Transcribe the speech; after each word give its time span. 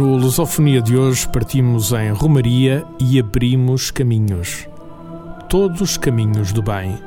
No 0.00 0.16
Lusofonia 0.16 0.80
de 0.80 0.96
hoje 0.96 1.28
partimos 1.28 1.92
em 1.92 2.10
Romaria 2.10 2.86
e 2.98 3.20
abrimos 3.20 3.90
caminhos. 3.90 4.66
Todos 5.46 5.98
caminhos 5.98 6.52
do 6.52 6.62
bem. 6.62 6.98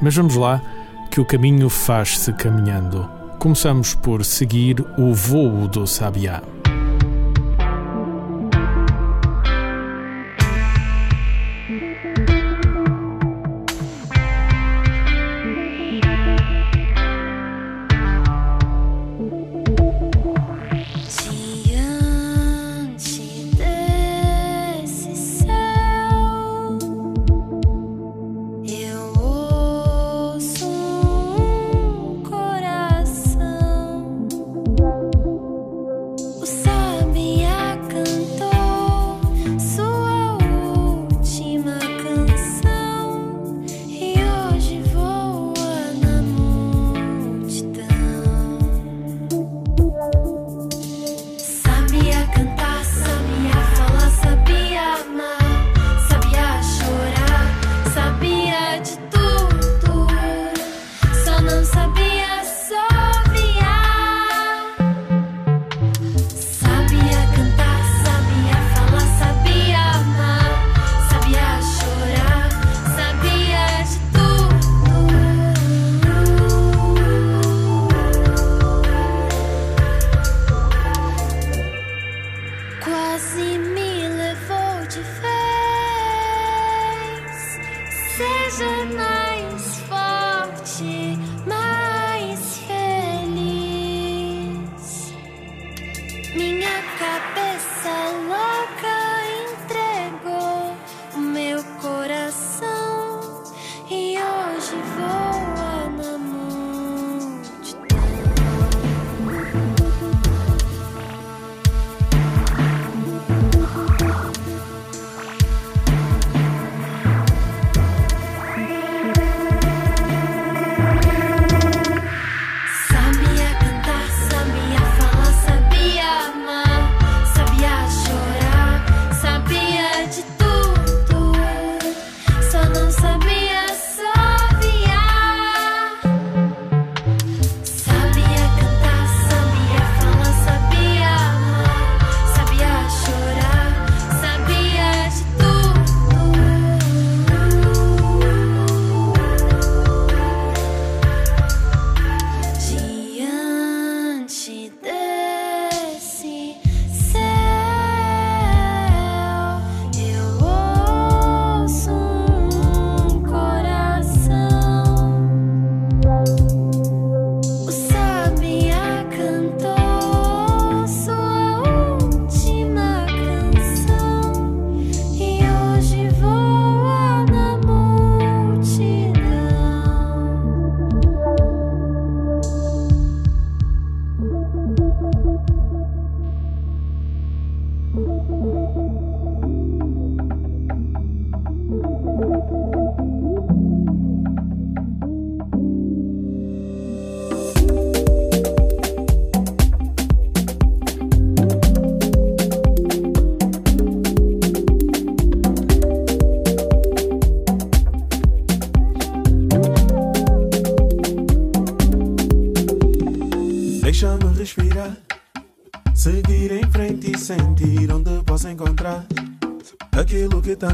Mas 0.00 0.14
vamos 0.14 0.36
lá, 0.36 0.62
que 1.10 1.20
o 1.20 1.24
caminho 1.26 1.68
faz-se 1.68 2.32
caminhando. 2.32 3.06
Começamos 3.38 3.94
por 3.94 4.24
seguir 4.24 4.82
o 4.96 5.12
vôo 5.12 5.68
do 5.68 5.86
sabiá. 5.86 6.42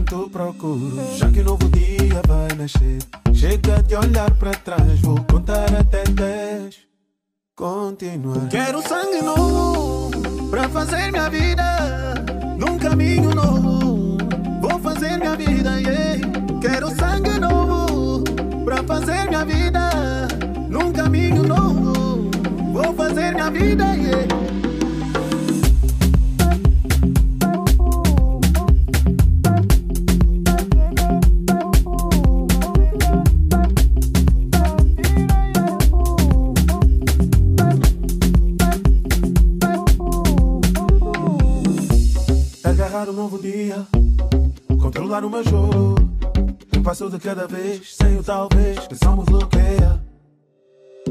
tanto 0.06 0.30
procuro. 0.30 0.96
Já 1.16 1.30
que 1.30 1.42
novo 1.42 1.68
dia 1.68 1.85
passo 46.96 47.10
de 47.10 47.18
cada 47.18 47.46
vez, 47.46 47.94
sem 47.94 48.18
o 48.18 48.22
talvez, 48.22 48.78
pensão 48.86 49.18
me 49.18 49.24
bloqueia. 49.24 50.00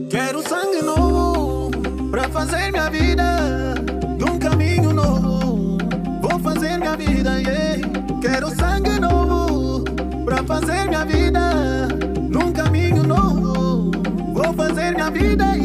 Quero 0.10 0.42
sangue 0.42 0.82
novo 0.82 1.70
pra 2.10 2.28
fazer 2.30 2.72
minha 2.72 2.90
vida 2.90 3.76
num 4.20 4.40
caminho 4.40 4.92
novo. 4.92 5.78
Vou 6.24 6.40
fazer 6.40 6.80
minha 6.80 6.98
vida, 6.98 7.40
yeah. 7.40 7.88
Quero 8.20 8.50
sangue 8.56 9.00
novo 9.00 9.84
pra 10.26 10.44
fazer 10.44 10.88
minha 10.88 11.06
vida 11.06 11.88
num 12.32 12.52
caminho 12.52 13.04
novo. 13.04 13.92
Vou 14.34 14.54
fazer 14.56 14.92
minha 14.92 15.12
vida, 15.12 15.46
yeah. 15.56 15.65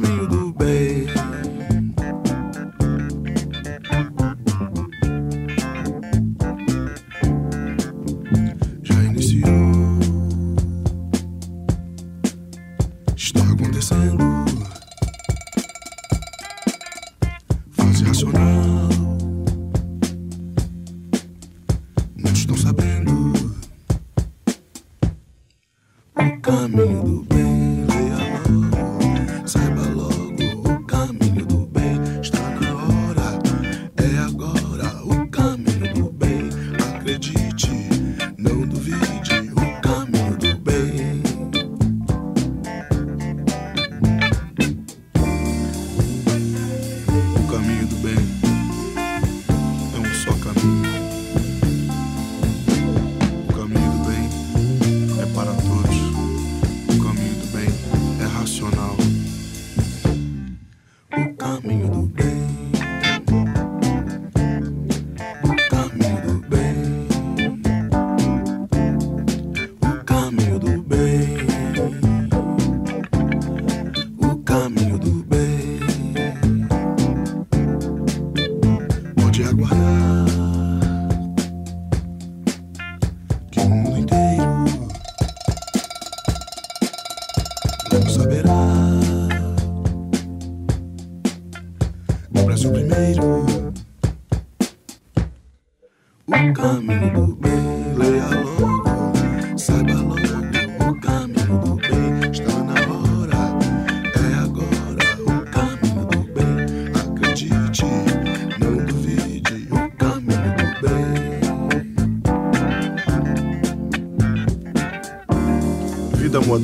caminho 0.00 0.26
do 0.26 0.39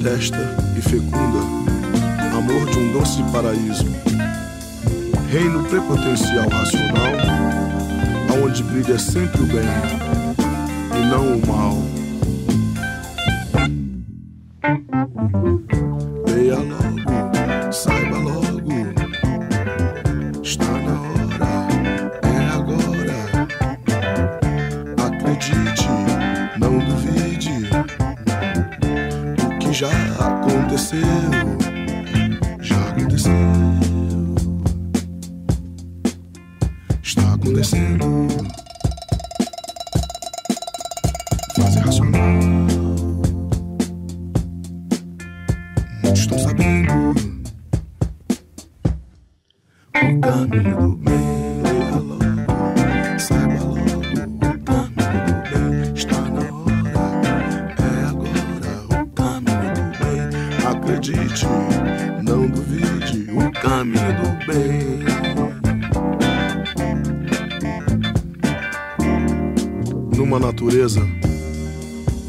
testa 0.02 0.38
e 0.76 0.80
fecunda, 0.80 1.38
amor 2.36 2.66
de 2.70 2.78
um 2.78 2.92
doce 2.92 3.22
paraíso, 3.32 3.86
reino 5.30 5.64
prepotencial 5.64 6.48
racional, 6.48 7.12
aonde 8.30 8.62
brilha 8.62 8.94
é 8.94 8.98
sempre 8.98 9.42
o 9.42 9.46
bem 9.46 9.64
e 10.94 11.06
não 11.10 11.36
o 11.36 11.46
mal. 11.46 11.95
Acredite. 60.86 61.44
Não 62.22 62.46
duvide. 62.46 63.28
O 63.32 63.50
caminho 63.60 64.14
do 64.22 64.46
bem. 64.46 65.04
Numa 70.16 70.38
natureza 70.38 71.00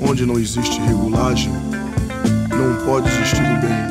onde 0.01 0.25
não 0.25 0.39
existe 0.39 0.81
regulagem, 0.81 1.53
não 2.49 2.83
pode 2.83 3.07
existir 3.09 3.43
o 3.43 3.61
bem. 3.61 3.85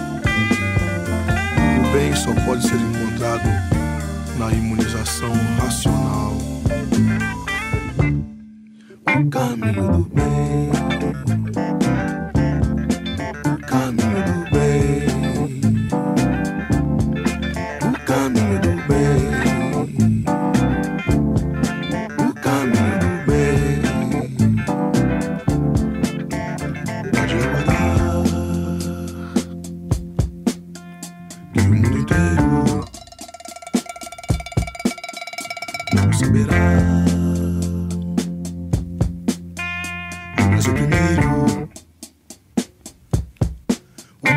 O 1.78 1.92
bem 1.92 2.16
só 2.16 2.34
pode 2.44 2.66
ser 2.66 2.74
encontrado 2.74 3.48
na 4.36 4.50
imunização 4.50 5.32
racional. 5.60 6.35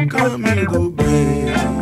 O 0.01 0.08
caminho 0.08 1.78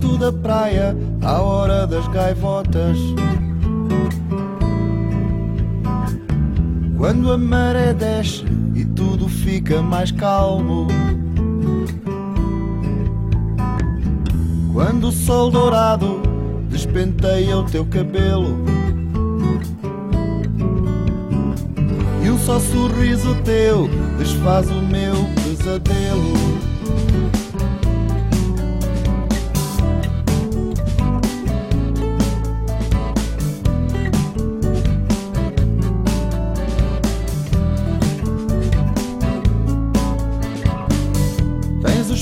gosto 0.00 0.16
da 0.16 0.32
praia 0.32 0.96
à 1.22 1.40
hora 1.40 1.86
das 1.86 2.08
gaivotas. 2.08 2.98
Quando 6.96 7.30
a 7.32 7.38
maré 7.38 7.92
desce 7.92 8.44
e 8.74 8.84
tudo 8.84 9.28
fica 9.28 9.82
mais 9.82 10.10
calmo. 10.10 10.86
Quando 14.72 15.08
o 15.08 15.12
sol 15.12 15.50
dourado 15.50 16.22
despenteia 16.70 17.58
o 17.58 17.64
teu 17.64 17.84
cabelo. 17.84 18.56
E 22.24 22.30
um 22.30 22.38
só 22.38 22.58
sorriso 22.58 23.34
teu 23.44 23.88
desfaz 24.18 24.70
o 24.70 24.80
meu 24.80 25.14
pesadelo. 25.42 26.39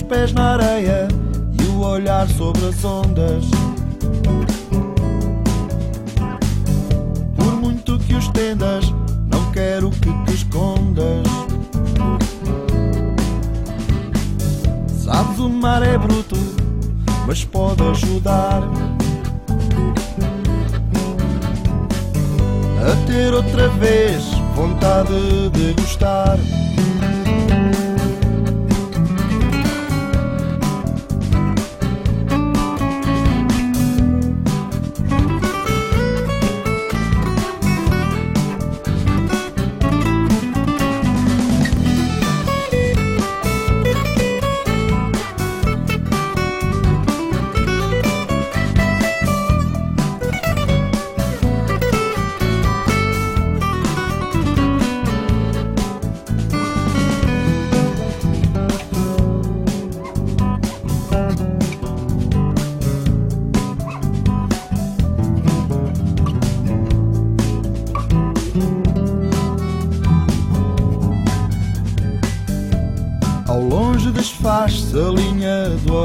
Pés 0.08 0.32
na 0.32 0.52
areia 0.52 1.06
e 1.60 1.66
o 1.66 1.80
olhar 1.80 2.26
sobre 2.28 2.66
as 2.66 2.82
ondas. 2.82 3.44
Por 7.36 7.52
muito 7.60 7.98
que 7.98 8.14
os 8.14 8.28
tendas, 8.28 8.92
não 9.30 9.52
quero 9.52 9.90
que 9.90 10.10
te 10.24 10.34
escondas. 10.34 11.26
Sabes, 15.04 15.38
o 15.38 15.50
mar 15.50 15.82
é 15.82 15.98
bruto, 15.98 16.36
mas 17.26 17.44
pode 17.44 17.82
ajudar. 17.82 18.62
A 22.80 23.06
ter 23.06 23.34
outra 23.34 23.68
vez 23.68 24.24
vontade 24.54 25.50
de 25.50 25.74
gostar. 25.74 26.38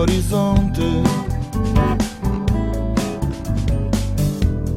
horizonte. 0.04 0.82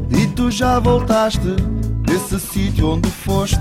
E 0.09 0.27
tu 0.29 0.51
já 0.51 0.79
voltaste 0.79 1.57
desse 2.03 2.39
sítio 2.39 2.91
onde 2.91 3.11
foste. 3.11 3.59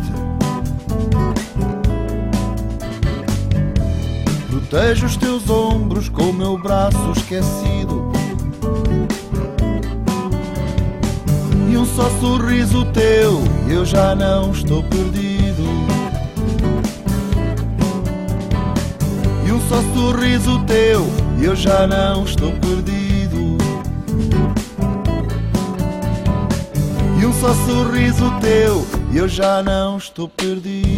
Protejo 4.47 5.07
os 5.07 5.17
teus 5.17 5.49
ombros 5.49 6.07
com 6.07 6.29
o 6.29 6.33
meu 6.33 6.57
braço 6.57 7.11
esquecido. 7.17 8.11
E 11.69 11.77
um 11.77 11.85
só 11.85 12.09
sorriso 12.21 12.85
teu, 12.93 13.41
eu 13.67 13.83
já 13.83 14.15
não 14.15 14.51
estou 14.51 14.83
perdido. 14.83 15.63
E 19.47 19.51
um 19.51 19.59
só 19.67 19.81
sorriso 19.95 20.59
teu, 20.65 21.24
e 21.39 21.45
eu 21.45 21.55
já 21.55 21.85
não 21.87 22.23
estou 22.23 22.51
perdido. 22.53 23.57
E 27.19 27.25
um 27.25 27.33
só 27.33 27.53
sorriso 27.65 28.31
teu, 28.41 28.85
e 29.11 29.17
eu 29.17 29.27
já 29.27 29.61
não 29.63 29.97
estou 29.97 30.27
perdido. 30.29 30.94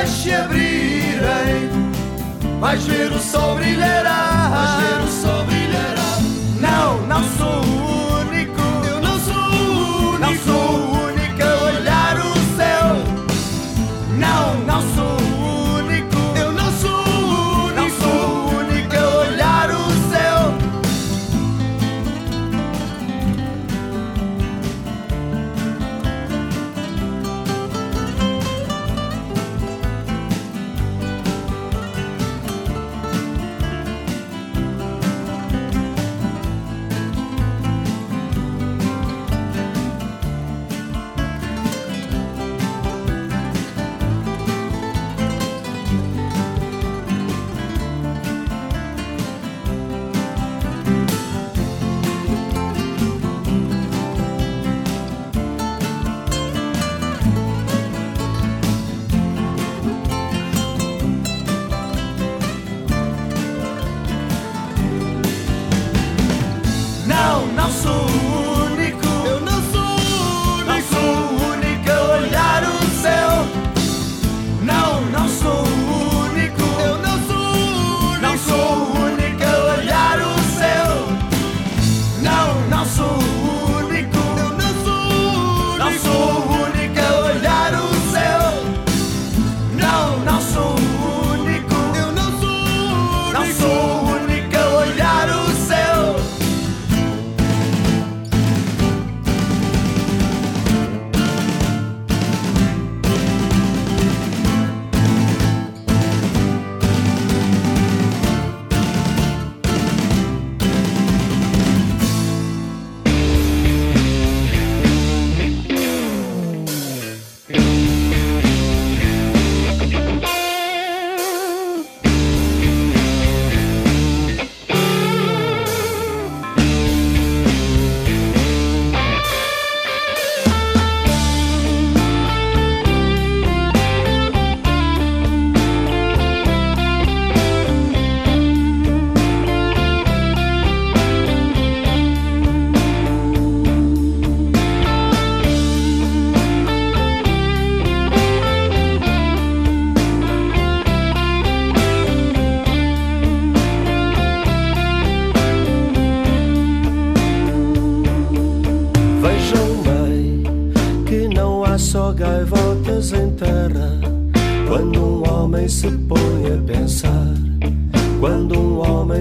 portas 0.00 0.10
se 0.10 0.34
abrirem, 0.34 1.68
vais 2.58 2.84
ver 2.86 3.12
o 3.12 3.18
sol 3.18 3.56
brilhará, 3.56 4.48
vais 4.48 4.82
ver 4.82 5.04
o 5.04 5.08
sol 5.08 5.39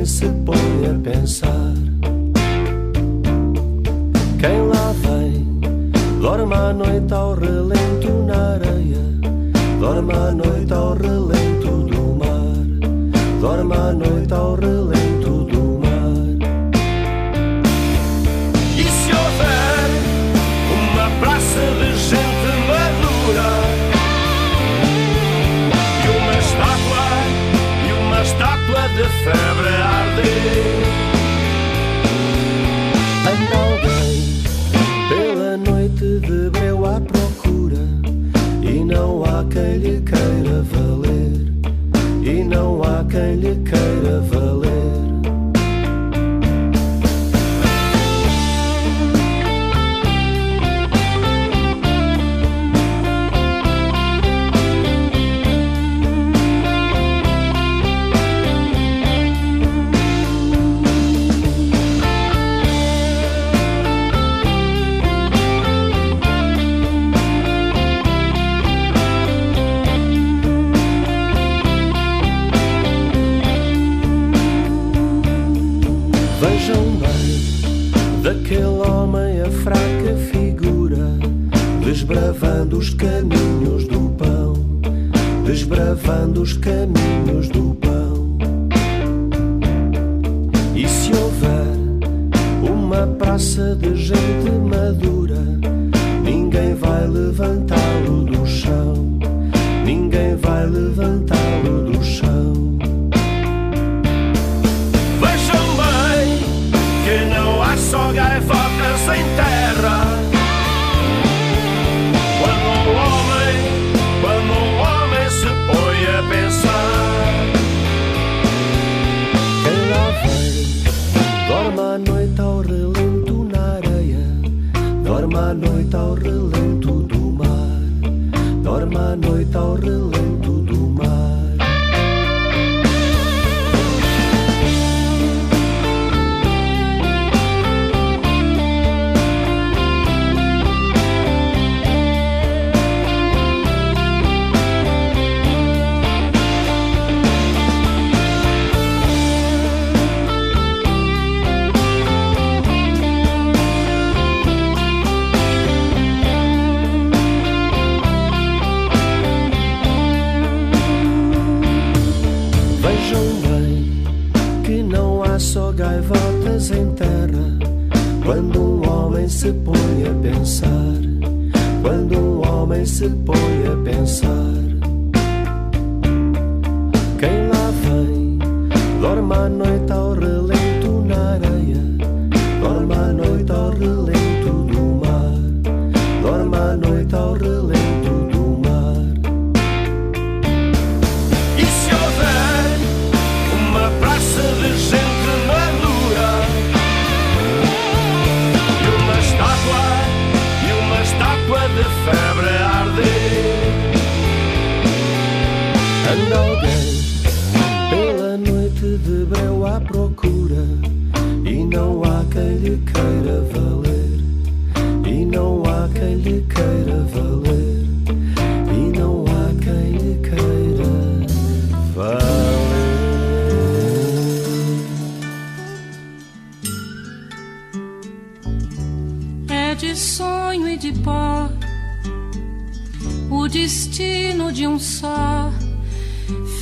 se 0.09 0.25
põe 0.43 0.87
a 0.89 0.93
pensar. 1.03 1.73
Quem 4.39 4.67
lá 4.67 4.91
vem, 5.03 5.61
dorme 6.19 6.55
à 6.55 6.73
noite 6.73 7.13
ao 7.13 7.35
relento 7.35 8.11
na 8.25 8.55
areia, 8.55 9.03
dorme 9.79 10.13
à 10.13 10.31
noite 10.31 10.73
ao 10.73 10.93
relento 10.95 11.71
do 11.91 12.01
mar, 12.21 12.57
dorme 13.39 13.75
à 13.75 13.93
noite 13.93 14.33
ao 14.33 14.55
relento 14.55 15.31
do 15.51 15.63
mar. 15.83 16.25
E 18.75 18.83
se 18.83 19.11
houver 19.21 19.89
uma 20.79 21.07
praça 21.19 21.63
de 21.79 21.89
gente 22.09 22.51
madura? 22.69 23.49
E 26.03 26.07
uma 26.17 26.35
estátua, 26.45 27.05
e 27.87 27.89
uma 28.01 28.21
estátua 28.23 28.81
de 28.97 29.05
febre. 29.23 29.68
live. 30.25 30.48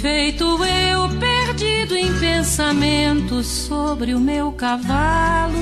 Feito 0.09 0.63
eu 0.63 1.09
perdido 1.19 1.93
em 1.97 2.17
pensamentos 2.17 3.45
sobre 3.45 4.15
o 4.15 4.21
meu 4.21 4.53
cavalo. 4.53 5.53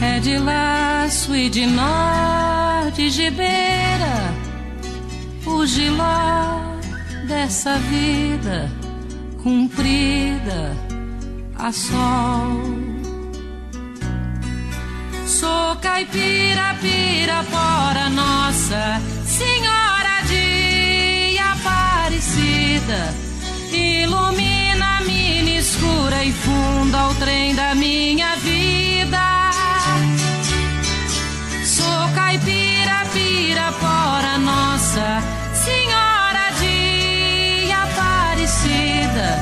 É 0.00 0.20
de 0.20 0.38
laço 0.38 1.34
e 1.34 1.50
de 1.50 1.66
nó, 1.66 2.90
de 2.94 3.10
gibeira, 3.10 4.32
o 5.44 5.66
giló 5.66 6.60
dessa 7.26 7.74
vida 7.78 8.70
cumprida 9.42 10.76
a 11.58 11.72
sol. 11.72 12.62
Sou 15.26 15.74
caipira, 15.82 16.76
pirapora, 16.80 18.08
nossa 18.10 19.00
Senhora 19.26 19.77
Ilumina 23.70 24.98
a 24.98 25.00
mina 25.02 25.50
escura 25.50 26.24
e 26.24 26.32
funda 26.32 27.08
o 27.08 27.14
trem 27.14 27.54
da 27.54 27.74
minha 27.76 28.34
vida. 28.36 29.50
Sou 31.64 32.08
caipira, 32.14 33.06
pirapora, 33.12 34.36
nossa 34.38 35.22
Senhora 35.54 36.50
de 36.58 37.70
Aparecida. 37.70 39.38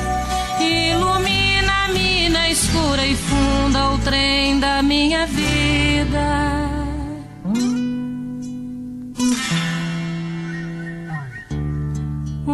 Ilumina 0.59 1.85
a 1.85 1.87
mina 1.87 2.49
escura 2.49 3.05
e 3.05 3.15
funda 3.15 3.89
o 3.89 3.97
trem 3.99 4.59
da 4.59 4.83
minha 4.83 5.25
vida. 5.25 6.66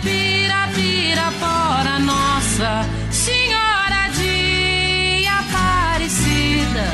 caipira, 0.00 0.68
pirapora, 0.74 1.98
nossa 1.98 2.86
Senhora 3.10 4.08
de 4.16 5.26
Aparecida. 5.26 6.84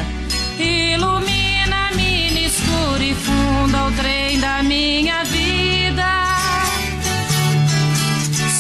Ilumina 0.59 1.91
mina 1.95 2.41
escura 2.41 3.05
e 3.05 3.15
funda 3.15 3.87
o 3.87 3.93
trem 3.93 4.41
da 4.41 4.63
minha 4.63 5.25
vida. 5.25 6.07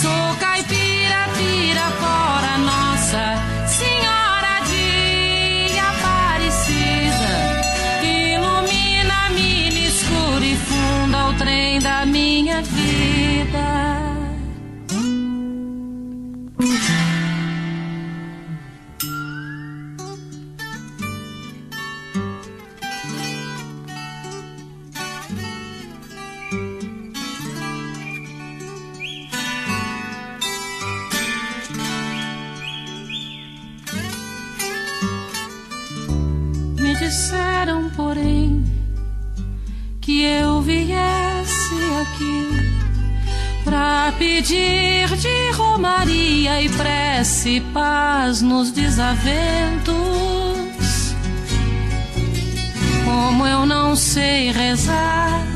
Sou 0.00 0.36
caipira, 0.38 1.28
pirapora, 1.36 2.58
nossa 2.58 3.36
Senhora 3.66 4.60
de 4.66 5.78
Aparecida. 5.78 7.34
Ilumina 8.02 9.26
a 9.26 9.30
mina 9.30 9.78
escura 9.78 10.44
e 10.44 10.56
funda 10.56 11.28
o 11.28 11.34
trem 11.34 11.80
da 11.80 12.06
minha 12.06 12.62
vida. 12.62 13.95
Prece 47.46 47.60
paz 47.72 48.42
nos 48.42 48.72
desaventos. 48.72 49.94
Como 53.04 53.46
eu 53.46 53.64
não 53.64 53.94
sei 53.94 54.50
rezar, 54.50 55.46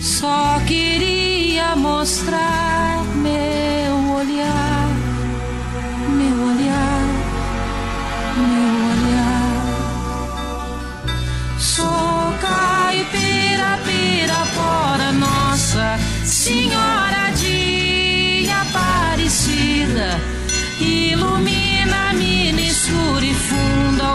só 0.00 0.58
queria 0.66 1.76
mostrar 1.76 3.04
meu 3.14 4.14
olhar, 4.14 4.88
meu 6.08 6.46
olhar, 6.46 7.02
meu 8.38 8.74
olhar. 8.92 9.52
Sou 11.58 12.32
caipira, 12.40 13.78
pirapora, 13.84 15.12
nossa 15.12 15.98
Senhora 16.24 17.30
de 17.34 18.48
Aparecida. 18.50 20.35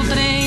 Funda 0.04 0.41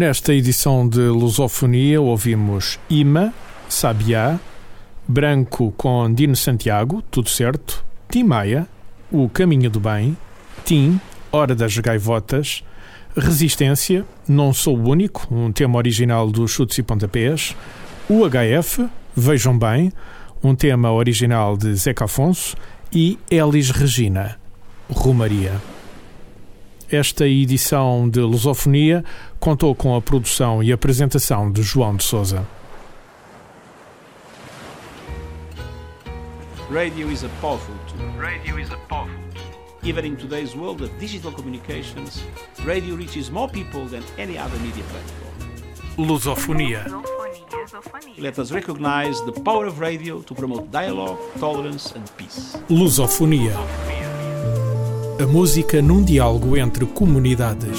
Nesta 0.00 0.32
edição 0.32 0.88
de 0.88 0.98
Lusofonia 0.98 2.00
ouvimos 2.00 2.78
Ima, 2.88 3.34
Sabiá, 3.68 4.40
Branco 5.06 5.74
com 5.76 6.10
Dino 6.10 6.34
Santiago, 6.34 7.02
tudo 7.10 7.28
certo, 7.28 7.84
Tim 8.10 8.24
Maia, 8.24 8.66
O 9.12 9.28
Caminho 9.28 9.68
do 9.68 9.78
Bem, 9.78 10.16
Tim, 10.64 10.98
Hora 11.30 11.54
das 11.54 11.76
Gaivotas, 11.76 12.64
Resistência, 13.14 14.06
Não 14.26 14.54
Sou 14.54 14.78
o 14.78 14.88
Único, 14.88 15.28
um 15.30 15.52
tema 15.52 15.76
original 15.76 16.30
dos 16.30 16.50
Chutes 16.50 16.78
e 16.78 16.82
Pontapés, 16.82 17.54
UHF, 18.08 18.88
Vejam 19.14 19.58
Bem, 19.58 19.92
um 20.42 20.54
tema 20.54 20.90
original 20.90 21.58
de 21.58 21.74
Zeca 21.74 22.06
Afonso 22.06 22.56
e 22.90 23.18
Elis 23.30 23.68
Regina, 23.68 24.38
Romaria. 24.88 25.60
Esta 26.92 27.24
edição 27.24 28.08
de 28.08 28.18
Lusofonia 28.18 29.04
contou 29.38 29.76
com 29.76 29.94
a 29.94 30.02
produção 30.02 30.60
e 30.60 30.72
apresentação 30.72 31.52
de 31.52 31.62
João 31.62 31.94
de 31.94 32.02
Souza. 32.02 32.44
Radio 36.68 37.08
is 37.12 37.22
a 37.22 37.28
powerful 37.40 37.76
tool. 37.86 38.08
Radio 38.18 38.58
is 38.58 38.72
a 38.72 38.76
powerful 38.88 39.14
tool. 39.34 39.88
Even 39.88 40.04
in 40.04 40.16
today's 40.16 40.52
world 40.56 40.82
of 40.82 40.90
digital 40.98 41.30
communications, 41.30 42.24
radio 42.64 42.96
reaches 42.96 43.30
more 43.30 43.48
people 43.48 43.86
than 43.86 44.02
any 44.18 44.36
other 44.36 44.58
media 44.58 44.82
platform. 44.90 46.06
Lusofonia. 46.08 46.86
Let 48.18 48.38
us 48.40 48.50
recognize 48.50 49.20
the 49.24 49.32
power 49.44 49.66
of 49.66 49.78
radio 49.78 50.22
to 50.22 50.34
promote 50.34 50.72
dialogue, 50.72 51.18
tolerance 51.38 51.92
and 51.94 52.10
peace. 52.16 52.56
Lusofonia. 52.68 54.09
A 55.20 55.26
música 55.26 55.82
num 55.82 56.02
diálogo 56.02 56.56
entre 56.56 56.86
comunidades. 56.86 57.78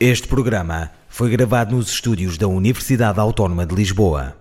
Este 0.00 0.26
programa 0.26 0.92
foi 1.10 1.28
gravado 1.28 1.76
nos 1.76 1.90
estúdios 1.90 2.38
da 2.38 2.48
Universidade 2.48 3.20
Autónoma 3.20 3.66
de 3.66 3.74
Lisboa. 3.74 4.34